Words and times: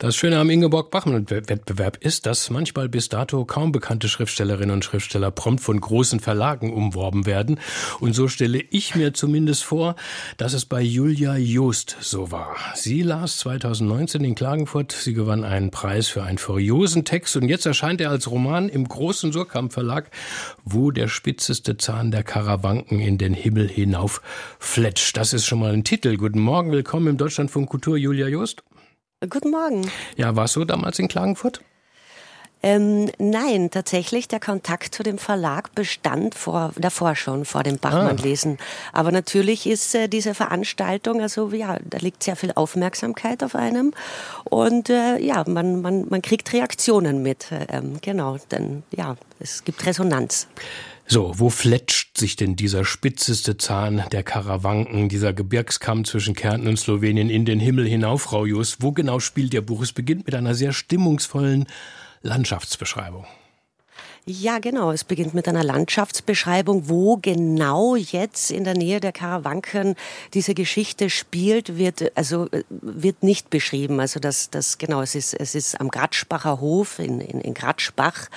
das 0.00 0.16
Schöne 0.16 0.38
am 0.38 0.48
Ingeborg-Bachmann-Wettbewerb 0.48 1.98
ist, 1.98 2.24
dass 2.24 2.48
manchmal 2.48 2.88
bis 2.88 3.10
dato 3.10 3.44
kaum 3.44 3.70
bekannte 3.70 4.08
Schriftstellerinnen 4.08 4.74
und 4.74 4.84
Schriftsteller 4.84 5.30
prompt 5.30 5.62
von 5.62 5.78
großen 5.78 6.20
Verlagen 6.20 6.72
umworben 6.72 7.26
werden. 7.26 7.60
Und 8.00 8.14
so 8.14 8.26
stelle 8.26 8.64
ich 8.70 8.94
mir 8.94 9.12
zumindest 9.12 9.62
vor, 9.62 9.96
dass 10.38 10.54
es 10.54 10.64
bei 10.64 10.80
Julia 10.80 11.36
Joost 11.36 11.98
so 12.00 12.32
war. 12.32 12.56
Sie 12.74 13.02
las 13.02 13.36
2019 13.40 14.24
in 14.24 14.34
Klagenfurt. 14.34 14.92
Sie 14.92 15.12
gewann 15.12 15.44
einen 15.44 15.70
Preis 15.70 16.08
für 16.08 16.22
einen 16.22 16.38
furiosen 16.38 17.04
Text 17.04 17.36
und 17.36 17.50
jetzt 17.50 17.66
erscheint 17.66 18.00
er 18.00 18.08
als 18.08 18.30
Roman 18.30 18.70
im 18.70 18.88
großen 18.88 19.32
Surkamp 19.32 19.70
Verlag, 19.74 20.10
wo 20.64 20.90
der 20.90 21.08
spitzeste 21.08 21.76
Zahn 21.76 22.10
der 22.10 22.22
Karawanken 22.22 23.00
in 23.00 23.18
den 23.18 23.34
Himmel 23.34 23.68
hinauf 23.68 24.22
fletscht. 24.58 25.18
Das 25.18 25.34
ist 25.34 25.44
schon 25.44 25.60
mal 25.60 25.74
ein 25.74 25.84
Titel. 25.84 26.16
Guten 26.16 26.40
Morgen, 26.40 26.72
willkommen 26.72 27.08
im 27.08 27.16
Deutschlandfunk 27.18 27.68
Kultur, 27.68 27.98
Julia 27.98 28.26
Joost. 28.28 28.62
Guten 29.28 29.50
Morgen. 29.50 29.90
Ja, 30.16 30.34
warst 30.34 30.56
du 30.56 30.64
damals 30.64 30.98
in 30.98 31.06
Klagenfurt? 31.06 31.60
Ähm, 32.62 33.10
nein, 33.18 33.70
tatsächlich, 33.70 34.28
der 34.28 34.40
Kontakt 34.40 34.94
zu 34.94 35.02
dem 35.02 35.18
Verlag 35.18 35.74
bestand 35.74 36.34
vor, 36.34 36.72
davor 36.78 37.14
schon, 37.14 37.44
vor 37.44 37.62
dem 37.62 37.76
Bachmann-Lesen. 37.76 38.56
Ah. 38.58 39.00
Aber 39.00 39.12
natürlich 39.12 39.66
ist 39.66 39.94
äh, 39.94 40.08
diese 40.08 40.34
Veranstaltung, 40.34 41.20
also 41.20 41.50
ja, 41.50 41.76
da 41.84 41.98
liegt 41.98 42.22
sehr 42.22 42.36
viel 42.36 42.52
Aufmerksamkeit 42.54 43.44
auf 43.44 43.54
einem. 43.54 43.92
Und 44.44 44.88
äh, 44.88 45.18
ja, 45.18 45.44
man, 45.46 45.82
man, 45.82 46.08
man 46.08 46.22
kriegt 46.22 46.50
Reaktionen 46.54 47.22
mit. 47.22 47.52
Äh, 47.52 47.66
ähm, 47.68 47.98
genau, 48.00 48.38
denn 48.50 48.84
ja, 48.90 49.16
es 49.38 49.64
gibt 49.64 49.84
Resonanz. 49.84 50.46
So, 51.12 51.32
wo 51.40 51.50
fletscht 51.50 52.16
sich 52.16 52.36
denn 52.36 52.54
dieser 52.54 52.84
spitzeste 52.84 53.56
Zahn 53.56 54.04
der 54.12 54.22
Karawanken, 54.22 55.08
dieser 55.08 55.32
Gebirgskamm 55.32 56.04
zwischen 56.04 56.36
Kärnten 56.36 56.68
und 56.68 56.78
Slowenien 56.78 57.28
in 57.30 57.44
den 57.44 57.58
Himmel 57.58 57.84
hinauf, 57.84 58.22
Frau 58.22 58.46
Just? 58.46 58.80
Wo 58.80 58.92
genau 58.92 59.18
spielt 59.18 59.52
Ihr 59.52 59.60
Buch? 59.60 59.82
Es 59.82 59.92
beginnt 59.92 60.26
mit 60.26 60.36
einer 60.36 60.54
sehr 60.54 60.72
stimmungsvollen 60.72 61.66
Landschaftsbeschreibung. 62.22 63.26
Ja, 64.30 64.60
genau. 64.60 64.92
Es 64.92 65.02
beginnt 65.02 65.34
mit 65.34 65.48
einer 65.48 65.64
Landschaftsbeschreibung, 65.64 66.88
wo 66.88 67.16
genau 67.16 67.96
jetzt 67.96 68.52
in 68.52 68.62
der 68.62 68.74
Nähe 68.74 69.00
der 69.00 69.10
Karawanken 69.10 69.96
diese 70.34 70.54
Geschichte 70.54 71.10
spielt, 71.10 71.76
wird 71.76 72.16
also 72.16 72.46
wird 72.68 73.24
nicht 73.24 73.50
beschrieben. 73.50 73.98
Also 73.98 74.20
das, 74.20 74.48
das 74.50 74.78
genau, 74.78 75.02
es 75.02 75.16
ist 75.16 75.34
es 75.34 75.56
ist 75.56 75.80
am 75.80 75.88
Gratschbacher 75.88 76.60
Hof 76.60 77.00
in, 77.00 77.20
in, 77.20 77.40
in 77.40 77.54
Gratschbach. 77.54 78.28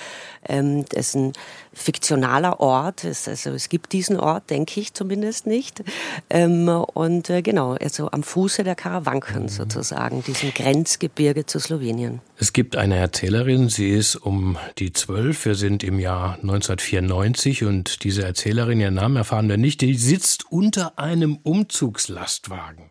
Ähm, 0.48 0.84
das 0.88 1.08
ist 1.08 1.14
ein 1.14 1.32
fiktionaler 1.72 2.58
Ort. 2.58 3.04
Es, 3.04 3.28
also 3.28 3.50
es 3.50 3.68
gibt 3.68 3.92
diesen 3.92 4.18
Ort, 4.18 4.50
denke 4.50 4.80
ich 4.80 4.94
zumindest 4.94 5.46
nicht. 5.46 5.84
Ähm, 6.28 6.68
und 6.68 7.30
äh, 7.30 7.42
genau, 7.42 7.74
also 7.74 8.10
am 8.10 8.24
Fuße 8.24 8.64
der 8.64 8.74
Karawanken 8.74 9.44
mhm. 9.44 9.48
sozusagen, 9.48 10.24
diesem 10.24 10.52
Grenzgebirge 10.52 11.46
zu 11.46 11.60
Slowenien. 11.60 12.20
Es 12.36 12.52
gibt 12.52 12.74
eine 12.76 12.96
Erzählerin, 12.96 13.68
sie 13.68 13.90
ist 13.90 14.16
um 14.16 14.58
die 14.78 14.92
zwölf. 14.92 15.44
Wir 15.44 15.54
sind 15.54 15.83
im 15.84 15.98
Jahr 15.98 16.34
1994 16.34 17.64
und 17.64 18.04
diese 18.04 18.24
Erzählerin, 18.24 18.80
ihren 18.80 18.94
Namen 18.94 19.16
erfahren 19.16 19.48
wir 19.48 19.56
nicht, 19.56 19.80
die 19.80 19.94
sitzt 19.94 20.50
unter 20.50 20.98
einem 20.98 21.36
Umzugslastwagen. 21.36 22.90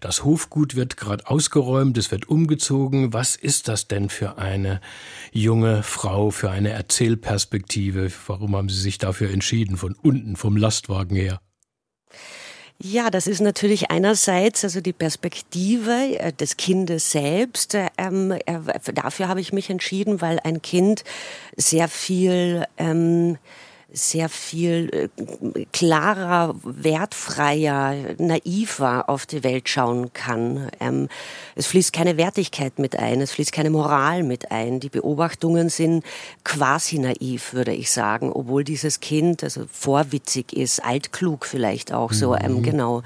Das 0.00 0.24
Hofgut 0.24 0.76
wird 0.76 0.96
gerade 0.96 1.26
ausgeräumt, 1.26 1.98
es 1.98 2.10
wird 2.10 2.28
umgezogen. 2.28 3.12
Was 3.12 3.36
ist 3.36 3.68
das 3.68 3.88
denn 3.88 4.08
für 4.08 4.38
eine 4.38 4.80
junge 5.32 5.82
Frau, 5.82 6.30
für 6.30 6.50
eine 6.50 6.70
Erzählperspektive? 6.70 8.10
Warum 8.26 8.56
haben 8.56 8.68
Sie 8.68 8.80
sich 8.80 8.98
dafür 8.98 9.30
entschieden, 9.30 9.76
von 9.76 9.94
unten 9.94 10.36
vom 10.36 10.56
Lastwagen 10.56 11.16
her? 11.16 11.40
Ja, 12.82 13.10
das 13.10 13.26
ist 13.26 13.40
natürlich 13.40 13.90
einerseits 13.90 14.64
also 14.64 14.80
die 14.80 14.94
Perspektive 14.94 16.18
äh, 16.18 16.32
des 16.32 16.56
Kindes 16.56 17.10
selbst. 17.10 17.76
Ähm, 17.98 18.34
dafür 18.94 19.28
habe 19.28 19.42
ich 19.42 19.52
mich 19.52 19.68
entschieden, 19.68 20.22
weil 20.22 20.40
ein 20.44 20.62
Kind 20.62 21.04
sehr 21.56 21.88
viel 21.88 22.64
ähm, 22.78 23.36
sehr 23.92 24.28
viel 24.28 25.10
äh, 25.10 25.64
klarer, 25.72 26.54
wertfreier, 26.62 27.94
naiver 28.18 29.08
auf 29.08 29.26
die 29.26 29.42
Welt 29.42 29.68
schauen 29.68 30.12
kann. 30.12 30.70
Ähm, 30.80 31.08
es 31.54 31.66
fließt 31.66 31.92
keine 31.92 32.16
Wertigkeit 32.16 32.78
mit 32.78 32.96
ein, 32.96 33.20
es 33.20 33.32
fließt 33.32 33.52
keine 33.52 33.70
Moral 33.70 34.22
mit 34.22 34.50
ein. 34.50 34.80
Die 34.80 34.88
Beobachtungen 34.88 35.68
sind 35.68 36.04
quasi 36.44 36.98
naiv, 36.98 37.52
würde 37.52 37.72
ich 37.72 37.90
sagen, 37.90 38.32
obwohl 38.32 38.64
dieses 38.64 39.00
Kind 39.00 39.42
also 39.42 39.64
vorwitzig 39.70 40.52
ist, 40.52 40.84
altklug 40.84 41.46
vielleicht 41.46 41.92
auch 41.92 42.12
so, 42.12 42.34
ähm, 42.34 42.56
mhm. 42.56 42.62
genau. 42.62 43.02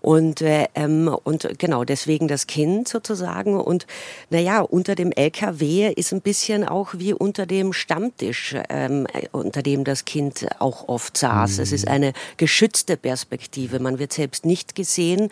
Und, 0.00 0.42
äh, 0.42 0.66
ähm, 0.74 1.14
und 1.24 1.48
genau, 1.58 1.84
deswegen 1.84 2.28
das 2.28 2.46
Kind 2.46 2.88
sozusagen. 2.88 3.58
Und 3.58 3.86
naja, 4.28 4.60
unter 4.60 4.94
dem 4.94 5.12
LKW 5.12 5.92
ist 5.94 6.12
ein 6.12 6.20
bisschen 6.20 6.64
auch 6.68 6.94
wie 6.98 7.14
unter 7.14 7.46
dem 7.46 7.72
Stammtisch, 7.72 8.54
ähm, 8.68 9.06
unter 9.32 9.62
dem 9.62 9.84
das 9.84 10.04
Kind 10.04 10.23
auch 10.58 10.88
oft 10.88 11.16
saß. 11.16 11.56
Mhm. 11.56 11.62
Es 11.62 11.72
ist 11.72 11.88
eine 11.88 12.12
geschützte 12.36 12.96
Perspektive. 12.96 13.80
Man 13.80 13.98
wird 13.98 14.12
selbst 14.12 14.44
nicht 14.44 14.74
gesehen 14.74 15.30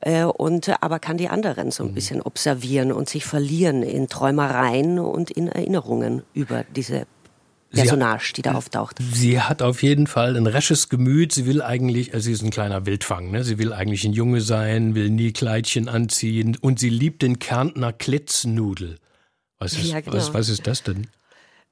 äh, 0.00 0.24
und 0.24 0.82
aber 0.82 0.98
kann 0.98 1.18
die 1.18 1.28
anderen 1.28 1.70
so 1.70 1.84
ein 1.84 1.90
mhm. 1.90 1.94
bisschen 1.94 2.22
observieren 2.22 2.92
und 2.92 3.08
sich 3.08 3.24
verlieren 3.24 3.82
in 3.82 4.08
Träumereien 4.08 4.98
und 4.98 5.30
in 5.30 5.48
Erinnerungen 5.48 6.22
über 6.34 6.64
diese 6.74 7.06
Personage, 7.70 8.32
die 8.34 8.42
da 8.42 8.54
auftaucht. 8.54 8.96
Sie 9.12 9.40
hat 9.40 9.60
auf 9.60 9.82
jeden 9.82 10.06
Fall 10.06 10.36
ein 10.36 10.46
resches 10.46 10.88
Gemüt. 10.88 11.32
Sie 11.32 11.44
will 11.46 11.60
eigentlich, 11.60 12.14
also 12.14 12.24
sie 12.24 12.32
ist 12.32 12.42
ein 12.42 12.50
kleiner 12.50 12.86
Wildfang, 12.86 13.30
ne? 13.30 13.44
Sie 13.44 13.58
will 13.58 13.72
eigentlich 13.72 14.04
ein 14.04 14.12
Junge 14.12 14.40
sein, 14.40 14.94
will 14.94 15.10
nie 15.10 15.32
Kleidchen 15.32 15.88
anziehen 15.88 16.56
und 16.58 16.78
sie 16.78 16.88
liebt 16.88 17.22
den 17.22 17.38
Kärntner 17.38 17.92
Kletznudel. 17.92 18.96
Was 19.58 19.74
ist, 19.74 19.84
ja, 19.84 20.00
genau. 20.00 20.16
was, 20.16 20.32
was 20.32 20.48
ist 20.48 20.66
das 20.66 20.82
denn? 20.82 21.08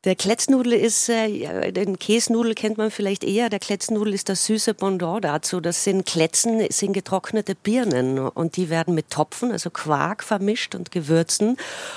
Der 0.06 0.14
Kletznudel 0.14 0.72
ist, 0.72 1.08
äh, 1.08 1.72
den 1.72 1.98
Käsnudel 1.98 2.54
kennt 2.54 2.78
man 2.78 2.92
vielleicht 2.92 3.24
eher. 3.24 3.50
Der 3.50 3.58
Kletznudel 3.58 4.14
ist 4.14 4.28
das 4.28 4.46
süße 4.46 4.72
Pendant 4.72 5.24
dazu. 5.24 5.60
Das 5.60 5.82
sind 5.82 6.06
Kletzen, 6.06 6.60
sind 6.70 6.92
getrocknete 6.92 7.56
Birnen 7.56 8.20
und 8.20 8.56
die 8.56 8.70
werden 8.70 8.94
mit 8.94 9.10
Topfen, 9.10 9.50
also 9.50 9.68
Quark 9.70 10.22
vermischt 10.22 10.76
und 10.76 10.92
Gewürzen 10.92 11.56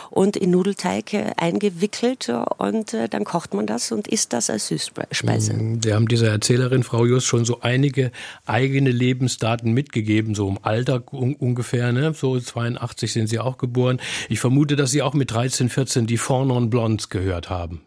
und 0.09 0.37
in 0.37 0.49
Nudelteig 0.49 1.13
äh, 1.13 1.33
eingewickelt 1.37 2.33
und 2.57 2.95
äh, 2.95 3.09
dann 3.09 3.25
kocht 3.25 3.53
man 3.53 3.67
das 3.67 3.91
und 3.91 4.07
isst 4.07 4.33
das 4.33 4.49
als 4.49 4.69
Süßspeise. 4.69 5.53
Mm, 5.53 5.79
Sie 5.83 5.93
haben 5.93 6.07
dieser 6.07 6.29
Erzählerin, 6.29 6.81
Frau 6.81 7.05
Just, 7.05 7.27
schon 7.27 7.45
so 7.45 7.59
einige 7.61 8.11
eigene 8.47 8.89
Lebensdaten 8.89 9.71
mitgegeben, 9.71 10.33
so 10.33 10.49
im 10.49 10.57
Alter 10.63 11.03
ungefähr, 11.11 11.91
ne? 11.91 12.16
So 12.16 12.39
82 12.39 13.13
sind 13.13 13.27
Sie 13.27 13.37
auch 13.37 13.59
geboren. 13.59 14.01
Ich 14.29 14.39
vermute, 14.39 14.75
dass 14.75 14.89
Sie 14.89 15.03
auch 15.03 15.13
mit 15.13 15.29
13, 15.29 15.69
14 15.69 16.07
die 16.07 16.17
Fornon 16.17 16.71
Blondes 16.71 17.09
gehört 17.09 17.51
haben. 17.51 17.81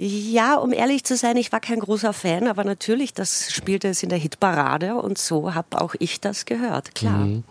Ja, 0.00 0.54
um 0.54 0.72
ehrlich 0.72 1.02
zu 1.02 1.16
sein, 1.16 1.36
ich 1.36 1.50
war 1.50 1.58
kein 1.58 1.80
großer 1.80 2.12
Fan, 2.12 2.46
aber 2.46 2.62
natürlich, 2.62 3.14
das 3.14 3.52
spielte 3.52 3.88
es 3.88 4.02
in 4.04 4.10
der 4.10 4.18
Hitparade 4.18 4.94
und 4.94 5.18
so 5.18 5.54
habe 5.54 5.80
auch 5.80 5.96
ich 5.98 6.20
das 6.20 6.46
gehört, 6.46 6.94
klar. 6.94 7.26
Mhm. 7.26 7.42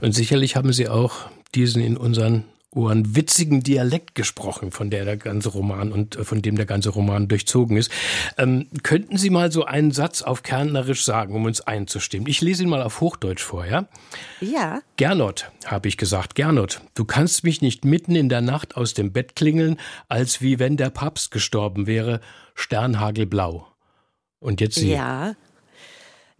Und 0.00 0.12
sicherlich 0.12 0.54
haben 0.54 0.72
Sie 0.72 0.88
auch 0.88 1.26
diesen 1.56 1.82
in 1.82 1.96
unseren 1.96 2.44
Ohren 2.74 3.16
witzigen 3.16 3.62
Dialekt 3.62 4.14
gesprochen, 4.14 4.72
von 4.72 4.90
der 4.90 5.06
der 5.06 5.16
ganze 5.16 5.48
Roman 5.48 5.90
und 5.90 6.16
äh, 6.16 6.24
von 6.24 6.42
dem 6.42 6.56
der 6.56 6.66
ganze 6.66 6.90
Roman 6.90 7.26
durchzogen 7.26 7.78
ist. 7.78 7.90
Ähm, 8.36 8.68
könnten 8.82 9.16
Sie 9.16 9.30
mal 9.30 9.50
so 9.50 9.64
einen 9.64 9.90
Satz 9.90 10.20
auf 10.20 10.42
Kärntnerisch 10.42 11.04
sagen, 11.04 11.34
um 11.34 11.46
uns 11.46 11.62
einzustimmen? 11.62 12.26
Ich 12.28 12.42
lese 12.42 12.64
ihn 12.64 12.68
mal 12.68 12.82
auf 12.82 13.00
Hochdeutsch 13.00 13.42
vor, 13.42 13.64
ja? 13.64 13.88
Ja. 14.40 14.82
Gernot, 14.96 15.50
habe 15.64 15.88
ich 15.88 15.96
gesagt. 15.96 16.34
Gernot, 16.34 16.82
du 16.94 17.06
kannst 17.06 17.42
mich 17.42 17.62
nicht 17.62 17.86
mitten 17.86 18.14
in 18.14 18.28
der 18.28 18.42
Nacht 18.42 18.76
aus 18.76 18.92
dem 18.92 19.12
Bett 19.12 19.34
klingeln, 19.34 19.78
als 20.08 20.42
wie 20.42 20.58
wenn 20.58 20.76
der 20.76 20.90
Papst 20.90 21.30
gestorben 21.30 21.86
wäre, 21.86 22.20
Sternhagelblau. 22.54 23.66
Und 24.40 24.60
jetzt 24.60 24.76
Sie. 24.76 24.92
Ja. 24.92 25.34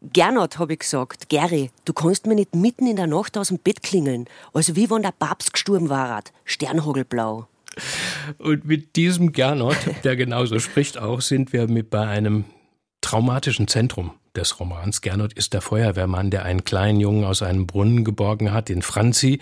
Gernot, 0.00 0.59
hab 0.59 0.70
ich 0.70 0.78
gesagt, 0.78 1.28
Gary, 1.28 1.70
du 1.84 1.92
kannst 1.92 2.26
mir 2.26 2.37
nicht 2.37 2.55
mitten 2.55 2.87
in 2.87 2.96
der 2.96 3.08
Nacht 3.08 3.37
aus 3.37 3.49
dem 3.49 3.58
Bett 3.58 3.82
klingeln. 3.82 4.26
Also 4.52 4.76
wie 4.76 4.88
wenn 4.90 5.02
der 5.02 5.12
Papst 5.12 5.52
gestorben 5.52 5.88
war. 5.88 6.22
Sternhagelblau. 6.44 7.49
Und 8.38 8.64
mit 8.64 8.94
diesem 8.96 9.32
Gernot, 9.32 9.76
der 10.05 10.17
genauso 10.17 10.61
spricht 10.61 10.99
auch, 10.99 11.20
sind 11.20 11.52
wir 11.52 11.69
mit 11.69 11.90
bei 11.90 12.06
einem 12.06 12.44
traumatischen 13.00 13.67
Zentrum 13.67 14.12
des 14.37 14.61
Romans. 14.61 15.00
Gernot 15.00 15.32
ist 15.32 15.52
der 15.52 15.61
Feuerwehrmann, 15.61 16.31
der 16.31 16.44
einen 16.44 16.64
kleinen 16.64 17.00
Jungen 17.00 17.25
aus 17.25 17.43
einem 17.43 17.67
Brunnen 17.67 18.05
geborgen 18.05 18.52
hat, 18.52 18.69
den 18.69 18.82
Franzi, 18.82 19.40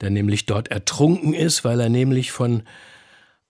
der 0.00 0.10
nämlich 0.10 0.46
dort 0.46 0.68
ertrunken 0.68 1.32
ist, 1.32 1.64
weil 1.64 1.80
er 1.80 1.88
nämlich 1.88 2.32
von 2.32 2.62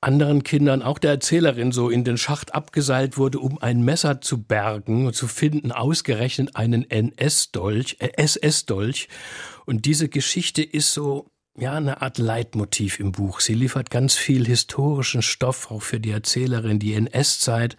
anderen 0.03 0.43
Kindern, 0.43 0.83
auch 0.83 0.99
der 0.99 1.13
Erzählerin, 1.13 1.73
so 1.73 1.89
in 1.89 2.05
den 2.05 2.19
Schacht 2.19 2.55
abgeseilt 2.55 3.17
wurde, 3.17 3.39
um 3.39 3.59
ein 3.63 3.83
Messer 3.83 4.21
zu 4.21 4.43
bergen 4.43 5.07
und 5.07 5.15
zu 5.15 5.29
finden, 5.29 5.73
ausgerechnet 5.73 6.57
einen 6.57 6.89
NS-Dolch, 6.91 7.97
äh, 8.01 8.11
SS-Dolch. 8.17 9.09
Und 9.65 9.87
diese 9.87 10.09
Geschichte 10.09 10.63
ist 10.63 10.93
so 10.93 11.33
ja, 11.59 11.75
eine 11.75 12.01
Art 12.01 12.17
Leitmotiv 12.17 12.99
im 12.99 13.13
Buch. 13.13 13.41
Sie 13.41 13.53
liefert 13.53 13.91
ganz 13.91 14.15
viel 14.15 14.47
historischen 14.47 15.21
Stoff, 15.21 15.71
auch 15.71 15.83
für 15.83 16.01
die 16.01 16.11
Erzählerin, 16.11 16.79
die 16.79 16.95
NS-Zeit. 16.95 17.77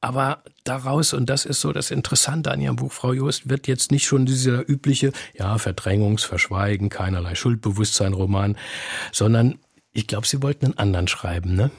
Aber 0.00 0.42
daraus, 0.64 1.12
und 1.12 1.30
das 1.30 1.46
ist 1.46 1.60
so 1.60 1.72
das 1.72 1.92
Interessante 1.92 2.50
an 2.50 2.60
Ihrem 2.60 2.76
Buch, 2.76 2.92
Frau 2.92 3.12
Jost, 3.12 3.48
wird 3.48 3.68
jetzt 3.68 3.92
nicht 3.92 4.06
schon 4.06 4.26
dieser 4.26 4.68
übliche, 4.68 5.12
ja, 5.38 5.54
Verdrängungs-, 5.56 6.26
Verschweigen, 6.26 6.88
keinerlei 6.88 7.36
Schuldbewusstsein-Roman, 7.36 8.56
sondern 9.12 9.60
ich 9.96 10.06
glaube, 10.06 10.26
Sie 10.26 10.42
wollten 10.42 10.66
einen 10.66 10.78
anderen 10.78 11.08
schreiben, 11.08 11.56
ne? 11.56 11.70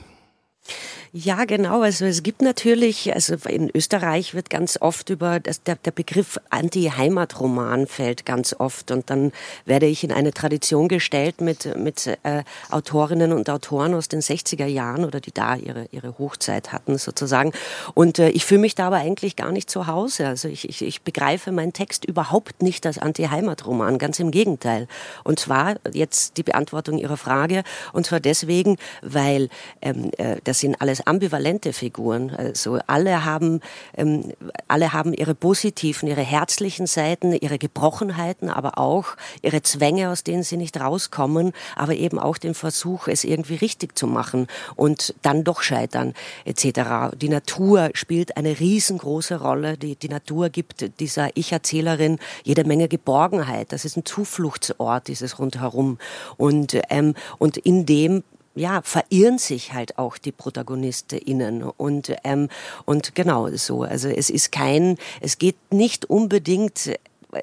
Ja, 1.13 1.45
genau. 1.45 1.81
Also 1.81 2.05
es 2.05 2.21
gibt 2.21 2.41
natürlich, 2.41 3.13
also 3.13 3.35
in 3.47 3.71
Österreich 3.73 4.33
wird 4.33 4.49
ganz 4.49 4.77
oft 4.81 5.09
über 5.09 5.39
das, 5.39 5.63
der, 5.63 5.75
der 5.75 5.91
Begriff 5.91 6.39
Anti-Heimat-Roman 6.49 7.87
fällt 7.87 8.25
ganz 8.25 8.53
oft 8.57 8.91
und 8.91 9.09
dann 9.09 9.31
werde 9.65 9.85
ich 9.85 10.03
in 10.03 10.11
eine 10.11 10.33
Tradition 10.33 10.87
gestellt 10.87 11.39
mit, 11.39 11.77
mit 11.77 12.07
äh, 12.23 12.43
Autorinnen 12.69 13.31
und 13.31 13.49
Autoren 13.49 13.93
aus 13.93 14.09
den 14.09 14.21
60er 14.21 14.65
Jahren 14.65 15.05
oder 15.05 15.21
die 15.21 15.31
da 15.31 15.55
ihre, 15.55 15.87
ihre 15.91 16.17
Hochzeit 16.17 16.73
hatten 16.73 16.97
sozusagen. 16.97 17.53
Und 17.93 18.19
äh, 18.19 18.29
ich 18.29 18.45
fühle 18.45 18.61
mich 18.61 18.75
da 18.75 18.87
aber 18.87 18.97
eigentlich 18.97 19.35
gar 19.37 19.51
nicht 19.51 19.69
zu 19.69 19.87
Hause. 19.87 20.27
Also 20.27 20.49
ich, 20.49 20.67
ich, 20.67 20.81
ich 20.81 21.01
begreife 21.03 21.51
meinen 21.51 21.73
Text 21.73 22.03
überhaupt 22.05 22.61
nicht 22.61 22.85
als 22.85 22.97
Anti-Heimat-Roman, 22.97 23.97
ganz 23.97 24.19
im 24.19 24.31
Gegenteil. 24.31 24.87
Und 25.23 25.39
zwar 25.39 25.75
jetzt 25.93 26.37
die 26.37 26.43
Beantwortung 26.43 26.97
Ihrer 26.97 27.17
Frage 27.17 27.63
und 27.93 28.05
zwar 28.05 28.19
deswegen, 28.19 28.77
weil 29.01 29.49
ähm, 29.81 30.11
äh, 30.17 30.37
das 30.43 30.59
sind 30.59 30.79
alles 30.81 30.96
alles 30.97 31.07
ambivalente 31.07 31.73
Figuren. 31.73 32.31
Also 32.31 32.79
alle 32.87 33.25
haben, 33.25 33.61
ähm, 33.95 34.33
alle 34.67 34.93
haben 34.93 35.13
ihre 35.13 35.35
positiven, 35.35 36.07
ihre 36.07 36.21
herzlichen 36.21 36.87
Seiten, 36.87 37.33
ihre 37.33 37.57
Gebrochenheiten, 37.57 38.49
aber 38.49 38.77
auch 38.77 39.15
ihre 39.41 39.61
Zwänge, 39.61 40.09
aus 40.09 40.23
denen 40.23 40.43
sie 40.43 40.57
nicht 40.57 40.79
rauskommen, 40.79 41.53
aber 41.75 41.95
eben 41.95 42.19
auch 42.19 42.37
den 42.37 42.53
Versuch, 42.53 43.07
es 43.07 43.23
irgendwie 43.23 43.55
richtig 43.55 43.97
zu 43.97 44.07
machen 44.07 44.47
und 44.75 45.13
dann 45.21 45.43
doch 45.43 45.61
scheitern 45.61 46.13
etc. 46.45 47.15
Die 47.15 47.29
Natur 47.29 47.89
spielt 47.93 48.37
eine 48.37 48.59
riesengroße 48.59 49.39
Rolle. 49.39 49.77
Die, 49.77 49.95
die 49.95 50.09
Natur 50.09 50.49
gibt 50.49 50.99
dieser 50.99 51.29
Ich-Erzählerin 51.35 52.19
jede 52.43 52.63
Menge 52.63 52.87
Geborgenheit. 52.87 53.71
Das 53.71 53.85
ist 53.85 53.97
ein 53.97 54.05
Zufluchtsort, 54.05 55.07
dieses 55.07 55.39
Rundherum. 55.39 55.97
Und, 56.37 56.77
ähm, 56.89 57.13
und 57.37 57.57
in 57.57 57.85
dem 57.85 58.23
ja, 58.57 58.81
verirren 58.81 59.37
sich 59.37 59.73
halt 59.73 59.97
auch 59.97 60.17
die 60.17 60.31
ProtagonistInnen 60.31 61.63
und, 61.63 62.13
ähm, 62.23 62.49
und 62.85 63.15
genau 63.15 63.49
so. 63.51 63.83
Also 63.83 64.09
es 64.09 64.29
ist 64.29 64.51
kein, 64.51 64.97
es 65.21 65.37
geht 65.37 65.55
nicht 65.71 66.09
unbedingt 66.09 66.91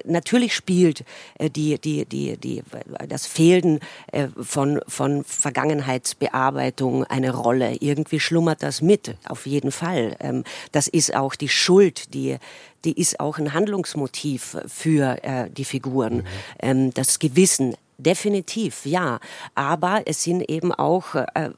natürlich 0.03 0.53
spielt 0.55 1.03
äh, 1.37 1.49
die, 1.49 1.79
die, 1.79 2.05
die, 2.05 2.37
die, 2.37 2.63
das 3.07 3.25
Fehlen 3.25 3.79
äh, 4.11 4.27
von, 4.39 4.81
von 4.87 5.23
Vergangenheitsbearbeitung 5.23 7.03
eine 7.05 7.33
Rolle. 7.33 7.75
Irgendwie 7.79 8.19
schlummert 8.19 8.63
das 8.63 8.81
mit, 8.81 9.15
auf 9.25 9.45
jeden 9.45 9.71
Fall. 9.71 10.15
Ähm, 10.19 10.43
das 10.71 10.87
ist 10.87 11.15
auch 11.15 11.35
die 11.35 11.49
Schuld, 11.49 12.13
die, 12.13 12.37
die 12.83 12.99
ist 12.99 13.19
auch 13.19 13.37
ein 13.37 13.53
Handlungsmotiv 13.53 14.57
für 14.67 15.23
äh, 15.23 15.49
die 15.49 15.65
Figuren. 15.65 16.17
Mhm. 16.17 16.23
Ähm, 16.59 16.93
das 16.93 17.19
Gewissen, 17.19 17.75
Definitiv, 17.97 18.85
ja. 18.85 19.19
Aber 19.53 20.03
es 20.05 20.23
sind 20.23 20.49
eben 20.49 20.71
auch 20.73 21.15
äh, 21.15 21.51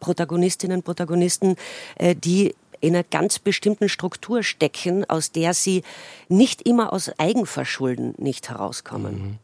Protagonistinnen 0.00 0.82
Protagonisten, 0.82 1.56
äh, 1.96 2.14
die 2.14 2.54
in 2.80 2.94
einer 2.94 3.04
ganz 3.04 3.38
bestimmten 3.38 3.88
Struktur 3.88 4.42
stecken, 4.42 5.08
aus 5.08 5.30
der 5.30 5.54
sie 5.54 5.82
nicht 6.28 6.62
immer 6.62 6.92
aus 6.92 7.10
Eigenverschulden 7.18 8.14
nicht 8.18 8.50
herauskommen. 8.50 9.14
Mhm. 9.14 9.38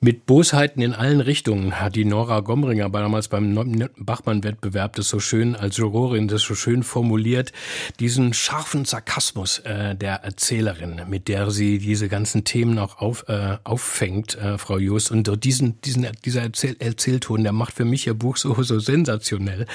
Mit 0.00 0.26
Bosheiten 0.26 0.80
in 0.80 0.94
allen 0.94 1.20
Richtungen 1.20 1.80
hat 1.80 1.96
die 1.96 2.04
Nora 2.04 2.38
Gomringer 2.38 2.88
damals 2.88 3.26
beim 3.26 3.88
Bachmann-Wettbewerb 3.96 4.94
das 4.94 5.08
so 5.08 5.18
schön 5.18 5.56
als 5.56 5.76
Jurorin 5.76 6.28
das 6.28 6.42
so 6.42 6.54
schön 6.54 6.84
formuliert, 6.84 7.52
diesen 7.98 8.32
scharfen 8.32 8.84
Sarkasmus 8.84 9.58
äh, 9.60 9.96
der 9.96 10.22
Erzählerin, 10.22 11.02
mit 11.08 11.26
der 11.26 11.50
sie 11.50 11.78
diese 11.78 12.08
ganzen 12.08 12.44
Themen 12.44 12.78
auch 12.78 12.98
auf, 12.98 13.28
äh, 13.28 13.56
auffängt, 13.64 14.36
äh, 14.36 14.56
Frau 14.56 14.78
Just. 14.78 15.10
Und 15.10 15.42
diesen, 15.42 15.80
diesen, 15.80 16.06
dieser 16.24 16.42
Erzähl 16.42 16.76
Erzählton, 16.78 17.42
der 17.42 17.52
macht 17.52 17.74
für 17.74 17.84
mich 17.84 18.06
Ihr 18.06 18.14
Buch 18.14 18.36
so, 18.36 18.62
so 18.62 18.78
sensationell. 18.78 19.66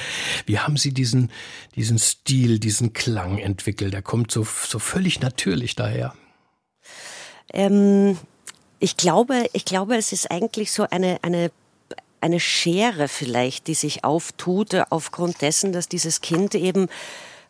Wie 0.46 0.58
haben 0.58 0.78
Sie 0.78 0.94
diesen, 0.94 1.32
diesen 1.76 2.00
Stil, 2.00 2.60
diesen 2.60 2.94
Klang 2.94 3.40
entwickelt? 3.40 3.94
Der 3.94 4.02
kommt 4.02 4.32
so, 4.32 4.44
so 4.46 4.80
völlig 4.80 5.20
natürlich 5.20 5.76
daher. 5.76 6.14
Ähm 7.52 8.18
ich 8.84 8.98
glaube, 8.98 9.46
ich 9.54 9.64
glaube, 9.64 9.96
es 9.96 10.12
ist 10.12 10.30
eigentlich 10.30 10.74
so 10.74 10.86
eine, 10.92 11.18
eine 11.22 11.52
eine 12.20 12.40
Schere 12.40 13.10
vielleicht, 13.10 13.68
die 13.68 13.74
sich 13.74 14.06
auftut 14.06 14.76
aufgrund 14.90 15.42
dessen, 15.42 15.74
dass 15.74 15.90
dieses 15.90 16.22
Kind 16.22 16.56
eben 16.56 16.88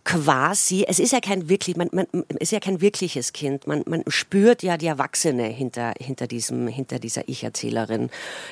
quasi, 0.06 0.84
es 0.88 1.00
ist 1.00 1.14
ja 1.14 1.22
kein 1.22 1.48
wirklich, 1.48 1.78
man, 1.78 1.90
man 1.94 2.08
ist 2.40 2.52
ja 2.52 2.60
kein 2.60 2.82
wirkliches 2.82 3.32
Kind. 3.32 3.68
Man, 3.68 3.84
man 3.88 4.04
spürt 4.08 4.62
ja 4.62 4.76
die 4.76 4.88
Erwachsene 4.88 5.44
hinter, 5.44 5.94
hinter 5.98 6.28
diesem, 6.28 6.68
hinter 6.68 7.00
dieser 7.00 7.28
Ich-Erzählerin. 7.30 8.10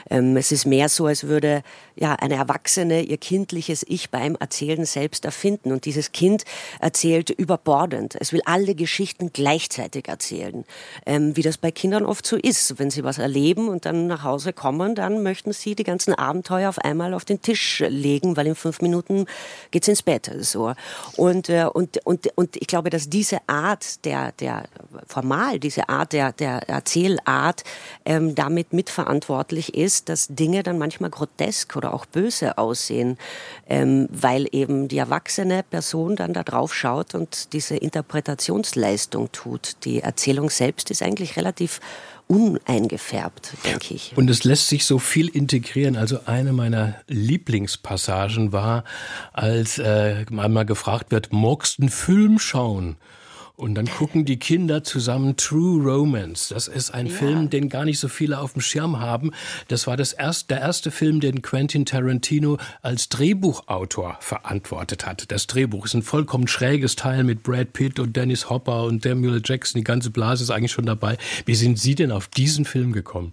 Ähm, 0.09 0.37
es 0.37 0.51
ist 0.53 0.65
mehr 0.65 0.87
so, 0.87 1.07
als 1.07 1.25
würde 1.25 1.63
ja 1.95 2.15
eine 2.15 2.35
Erwachsene 2.35 3.01
ihr 3.01 3.17
kindliches 3.17 3.85
Ich 3.87 4.09
beim 4.11 4.37
Erzählen 4.39 4.85
selbst 4.85 5.25
erfinden. 5.25 5.73
Und 5.73 5.85
dieses 5.85 6.13
Kind 6.13 6.45
erzählt 6.79 7.29
überbordend. 7.29 8.15
Es 8.19 8.31
will 8.31 8.41
alle 8.45 8.73
Geschichten 8.73 9.31
gleichzeitig 9.33 10.07
erzählen. 10.07 10.63
Ähm, 11.05 11.35
wie 11.35 11.41
das 11.41 11.57
bei 11.57 11.71
Kindern 11.71 12.05
oft 12.05 12.25
so 12.25 12.37
ist. 12.37 12.79
Wenn 12.79 12.91
sie 12.91 13.03
was 13.03 13.17
erleben 13.17 13.67
und 13.67 13.85
dann 13.85 14.07
nach 14.07 14.23
Hause 14.23 14.53
kommen, 14.53 14.95
dann 14.95 15.21
möchten 15.21 15.51
sie 15.51 15.75
die 15.75 15.83
ganzen 15.83 16.13
Abenteuer 16.13 16.69
auf 16.69 16.79
einmal 16.79 17.13
auf 17.13 17.25
den 17.25 17.41
Tisch 17.41 17.83
legen, 17.85 18.37
weil 18.37 18.47
in 18.47 18.55
fünf 18.55 18.81
Minuten 18.81 19.25
geht's 19.71 19.89
ins 19.89 20.01
Bett. 20.01 20.31
So. 20.39 20.73
Und 21.17 21.40
und, 21.41 21.49
äh, 21.49 21.65
und, 21.65 21.97
und, 22.05 22.29
und 22.35 22.55
ich 22.57 22.67
glaube, 22.67 22.89
dass 22.91 23.09
diese 23.09 23.37
Art 23.47 24.05
der, 24.05 24.31
der 24.33 24.65
formal, 25.07 25.59
diese 25.59 25.89
Art 25.89 26.13
der, 26.13 26.33
der 26.33 26.69
Erzählart 26.69 27.63
ähm, 28.05 28.35
damit 28.35 28.73
mitverantwortlich 28.73 29.73
ist, 29.73 30.09
dass 30.09 30.27
Dinge 30.27 30.61
dann 30.61 30.77
manchmal 30.77 31.09
grotesk 31.09 31.75
oder 31.75 31.93
auch 31.93 32.05
böse 32.05 32.57
aussehen, 32.57 33.17
ähm, 33.67 34.07
weil 34.11 34.47
eben 34.51 34.87
die 34.87 34.99
erwachsene 34.99 35.63
Person 35.63 36.15
dann 36.15 36.33
da 36.33 36.43
drauf 36.43 36.75
schaut 36.75 37.15
und 37.15 37.53
diese 37.53 37.75
Interpretationsleistung 37.75 39.31
tut. 39.31 39.77
Die 39.83 40.01
Erzählung 40.01 40.51
selbst 40.51 40.91
ist 40.91 41.01
eigentlich 41.01 41.37
relativ 41.37 41.79
uneingefärbt, 42.31 43.57
denke 43.65 43.93
ich. 43.93 44.13
Und 44.15 44.29
es 44.29 44.45
lässt 44.45 44.69
sich 44.69 44.85
so 44.85 44.99
viel 44.99 45.27
integrieren. 45.27 45.97
Also 45.97 46.19
eine 46.25 46.53
meiner 46.53 46.95
Lieblingspassagen 47.07 48.53
war, 48.53 48.85
als 49.33 49.79
äh, 49.79 50.25
einmal 50.37 50.65
gefragt 50.65 51.11
wird, 51.11 51.33
magst 51.33 51.77
du 51.77 51.83
einen 51.83 51.89
Film 51.89 52.39
schauen? 52.39 52.95
Und 53.61 53.75
dann 53.75 53.85
gucken 53.85 54.25
die 54.25 54.39
Kinder 54.39 54.83
zusammen 54.83 55.37
True 55.37 55.83
Romance. 55.83 56.51
Das 56.51 56.67
ist 56.67 56.95
ein 56.95 57.05
ja. 57.05 57.13
Film, 57.13 57.51
den 57.51 57.69
gar 57.69 57.85
nicht 57.85 57.99
so 57.99 58.07
viele 58.07 58.39
auf 58.39 58.53
dem 58.53 58.61
Schirm 58.63 58.99
haben. 58.99 59.33
Das 59.67 59.85
war 59.85 59.95
das 59.95 60.13
erst, 60.13 60.49
der 60.49 60.61
erste 60.61 60.89
Film, 60.89 61.19
den 61.19 61.43
Quentin 61.43 61.85
Tarantino 61.85 62.57
als 62.81 63.07
Drehbuchautor 63.09 64.17
verantwortet 64.19 65.05
hat. 65.05 65.31
Das 65.31 65.45
Drehbuch 65.45 65.85
ist 65.85 65.93
ein 65.93 66.01
vollkommen 66.01 66.47
schräges 66.47 66.95
Teil 66.95 67.23
mit 67.23 67.43
Brad 67.43 67.71
Pitt 67.73 67.99
und 67.99 68.15
Dennis 68.15 68.49
Hopper 68.49 68.85
und 68.85 69.03
Samuel 69.03 69.43
Jackson. 69.45 69.77
Die 69.77 69.83
ganze 69.83 70.09
Blase 70.09 70.43
ist 70.43 70.49
eigentlich 70.49 70.71
schon 70.71 70.87
dabei. 70.87 71.19
Wie 71.45 71.53
sind 71.53 71.77
Sie 71.77 71.93
denn 71.93 72.11
auf 72.11 72.29
diesen 72.29 72.65
Film 72.65 72.93
gekommen? 72.93 73.31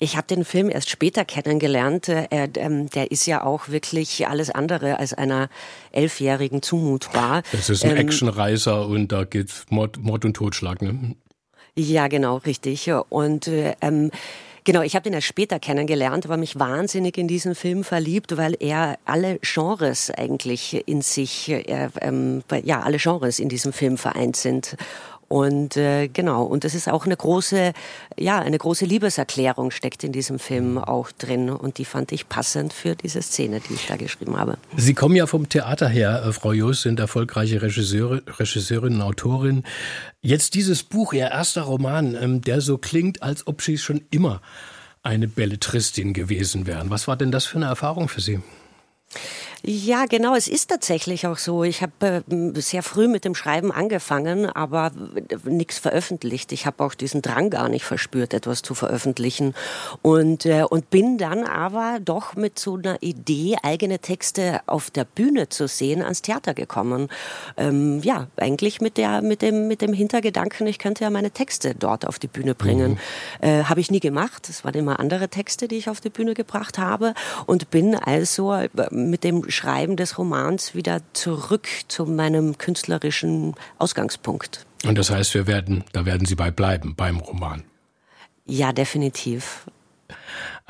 Ich 0.00 0.16
habe 0.16 0.26
den 0.26 0.44
Film 0.44 0.70
erst 0.70 0.90
später 0.90 1.24
kennengelernt. 1.24 2.08
Äh, 2.08 2.28
er, 2.30 2.48
ähm, 2.56 2.88
der 2.90 3.10
ist 3.10 3.26
ja 3.26 3.42
auch 3.44 3.68
wirklich 3.68 4.28
alles 4.28 4.50
andere 4.50 4.98
als 4.98 5.12
einer 5.12 5.48
Elfjährigen 5.90 6.62
zumutbar. 6.62 7.42
Das 7.52 7.68
ist 7.68 7.84
ein 7.84 7.92
ähm, 7.92 7.96
Actionreiser 7.98 8.86
und 8.86 9.10
da 9.10 9.24
geht's 9.24 9.66
Mord, 9.70 9.98
Mord 9.98 10.24
und 10.24 10.34
Totschlag. 10.34 10.82
Ne? 10.82 11.16
Ja, 11.74 12.08
genau, 12.08 12.36
richtig. 12.36 12.90
Und 13.08 13.48
äh, 13.48 13.74
ähm, 13.80 14.10
Genau, 14.68 14.82
ich 14.82 14.94
habe 14.94 15.04
den 15.04 15.14
erst 15.14 15.26
später 15.26 15.58
kennengelernt, 15.58 16.26
aber 16.26 16.36
mich 16.36 16.58
wahnsinnig 16.58 17.16
in 17.16 17.26
diesen 17.26 17.54
Film 17.54 17.84
verliebt, 17.84 18.36
weil 18.36 18.54
er 18.60 18.98
alle 19.06 19.38
Genres 19.40 20.10
eigentlich 20.10 20.86
in 20.86 21.00
sich, 21.00 21.48
äh, 21.48 21.88
ähm, 22.02 22.42
ja, 22.64 22.82
alle 22.82 22.98
Genres 22.98 23.38
in 23.38 23.48
diesem 23.48 23.72
Film 23.72 23.96
vereint 23.96 24.36
sind. 24.36 24.76
Und 25.28 25.76
äh, 25.76 26.08
genau, 26.08 26.44
und 26.44 26.64
das 26.64 26.74
ist 26.74 26.88
auch 26.88 27.04
eine 27.04 27.16
große, 27.16 27.72
ja, 28.18 28.38
eine 28.38 28.56
große 28.56 28.86
Liebeserklärung 28.86 29.70
steckt 29.70 30.02
in 30.02 30.10
diesem 30.12 30.38
Film 30.38 30.78
auch 30.78 31.12
drin. 31.12 31.50
Und 31.50 31.76
die 31.76 31.84
fand 31.84 32.12
ich 32.12 32.30
passend 32.30 32.72
für 32.72 32.96
diese 32.96 33.20
Szene, 33.20 33.60
die 33.60 33.74
ich 33.74 33.86
da 33.86 33.96
geschrieben 33.96 34.38
habe. 34.38 34.56
Sie 34.76 34.94
kommen 34.94 35.14
ja 35.14 35.26
vom 35.26 35.48
Theater 35.48 35.88
her, 35.88 36.24
äh, 36.26 36.32
Frau 36.32 36.52
Jost, 36.52 36.82
sind 36.82 36.98
erfolgreiche 36.98 37.60
Regisseure, 37.60 38.22
Regisseurin 38.38 38.94
und 38.94 39.02
Autorin. 39.02 39.64
Jetzt 40.22 40.54
dieses 40.54 40.82
Buch, 40.82 41.12
Ihr 41.12 41.28
erster 41.28 41.62
Roman, 41.62 42.16
ähm, 42.18 42.40
der 42.40 42.62
so 42.62 42.78
klingt, 42.78 43.22
als 43.22 43.46
ob 43.46 43.60
Sie 43.60 43.76
schon 43.76 44.00
immer 44.10 44.40
eine 45.02 45.28
Belletristin 45.28 46.14
gewesen 46.14 46.66
wären. 46.66 46.88
Was 46.90 47.06
war 47.06 47.16
denn 47.16 47.30
das 47.30 47.44
für 47.44 47.56
eine 47.56 47.66
Erfahrung 47.66 48.08
für 48.08 48.22
Sie? 48.22 48.40
Ja, 49.64 50.06
genau. 50.06 50.36
Es 50.36 50.46
ist 50.46 50.70
tatsächlich 50.70 51.26
auch 51.26 51.36
so. 51.36 51.64
Ich 51.64 51.82
habe 51.82 52.22
äh, 52.30 52.60
sehr 52.60 52.82
früh 52.82 53.08
mit 53.08 53.24
dem 53.24 53.34
Schreiben 53.34 53.72
angefangen, 53.72 54.46
aber 54.46 54.92
nichts 55.44 55.78
veröffentlicht. 55.78 56.52
Ich 56.52 56.64
habe 56.64 56.84
auch 56.84 56.94
diesen 56.94 57.22
Drang 57.22 57.50
gar 57.50 57.68
nicht 57.68 57.84
verspürt, 57.84 58.34
etwas 58.34 58.62
zu 58.62 58.74
veröffentlichen. 58.74 59.54
Und, 60.00 60.46
äh, 60.46 60.62
und 60.62 60.90
bin 60.90 61.18
dann 61.18 61.42
aber 61.42 61.98
doch 62.00 62.36
mit 62.36 62.58
so 62.58 62.76
einer 62.76 63.02
Idee, 63.02 63.56
eigene 63.62 63.98
Texte 63.98 64.60
auf 64.66 64.90
der 64.90 65.04
Bühne 65.04 65.48
zu 65.48 65.66
sehen, 65.66 66.02
ans 66.02 66.22
Theater 66.22 66.54
gekommen. 66.54 67.08
Ähm, 67.56 68.00
ja, 68.02 68.28
eigentlich 68.36 68.80
mit, 68.80 68.96
der, 68.96 69.22
mit, 69.22 69.42
dem, 69.42 69.66
mit 69.66 69.82
dem 69.82 69.92
Hintergedanken, 69.92 70.68
ich 70.68 70.78
könnte 70.78 71.02
ja 71.02 71.10
meine 71.10 71.32
Texte 71.32 71.74
dort 71.74 72.06
auf 72.06 72.20
die 72.20 72.28
Bühne 72.28 72.54
bringen. 72.54 72.92
Mhm. 73.40 73.48
Äh, 73.48 73.64
habe 73.64 73.80
ich 73.80 73.90
nie 73.90 74.00
gemacht. 74.00 74.48
Es 74.48 74.64
waren 74.64 74.74
immer 74.74 75.00
andere 75.00 75.28
Texte, 75.28 75.66
die 75.66 75.76
ich 75.76 75.88
auf 75.88 76.00
die 76.00 76.10
Bühne 76.10 76.34
gebracht 76.34 76.78
habe. 76.78 77.14
Und 77.46 77.70
bin 77.70 77.96
also 77.96 78.52
äh, 78.54 78.68
mit 78.90 79.24
dem 79.24 79.47
Schreiben 79.48 79.96
des 79.96 80.18
Romans 80.18 80.74
wieder 80.74 81.00
zurück 81.14 81.68
zu 81.88 82.04
meinem 82.04 82.58
künstlerischen 82.58 83.54
Ausgangspunkt. 83.78 84.66
Und 84.84 84.96
das 84.96 85.10
heißt, 85.10 85.34
wir 85.34 85.46
werden, 85.46 85.84
da 85.92 86.06
werden 86.06 86.26
Sie 86.26 86.36
bei 86.36 86.50
bleiben, 86.50 86.94
beim 86.94 87.18
Roman. 87.18 87.64
Ja, 88.46 88.72
definitiv. 88.72 89.66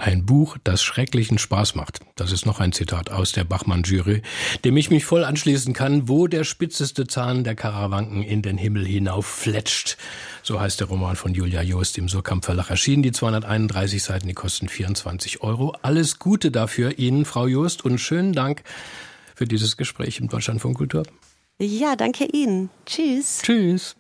Ein 0.00 0.24
Buch, 0.24 0.58
das 0.62 0.80
schrecklichen 0.80 1.38
Spaß 1.38 1.74
macht. 1.74 1.98
Das 2.14 2.30
ist 2.30 2.46
noch 2.46 2.60
ein 2.60 2.70
Zitat 2.70 3.10
aus 3.10 3.32
der 3.32 3.42
Bachmann-Jury, 3.42 4.22
dem 4.64 4.76
ich 4.76 4.90
mich 4.90 5.04
voll 5.04 5.24
anschließen 5.24 5.74
kann, 5.74 6.08
wo 6.08 6.28
der 6.28 6.44
spitzeste 6.44 7.08
Zahn 7.08 7.42
der 7.42 7.56
Karawanken 7.56 8.22
in 8.22 8.40
den 8.40 8.56
Himmel 8.58 8.86
hinauf 8.86 9.26
fletscht. 9.26 9.96
So 10.44 10.60
heißt 10.60 10.78
der 10.78 10.86
Roman 10.86 11.16
von 11.16 11.34
Julia 11.34 11.62
Joost 11.62 11.98
im 11.98 12.08
Surkamp 12.08 12.44
Verlag 12.44 12.70
erschienen. 12.70 13.02
Die 13.02 13.10
231 13.10 14.00
Seiten, 14.00 14.28
die 14.28 14.34
kosten 14.34 14.68
24 14.68 15.42
Euro. 15.42 15.74
Alles 15.82 16.20
Gute 16.20 16.52
dafür 16.52 16.96
Ihnen, 17.00 17.24
Frau 17.24 17.48
Joost, 17.48 17.84
und 17.84 17.98
schönen 17.98 18.34
Dank 18.34 18.62
für 19.34 19.46
dieses 19.46 19.76
Gespräch 19.76 20.20
im 20.20 20.28
Deutschlandfunk 20.28 20.76
Kultur. 20.76 21.02
Ja, 21.58 21.96
danke 21.96 22.24
Ihnen. 22.26 22.70
Tschüss. 22.86 23.40
Tschüss. 23.42 23.96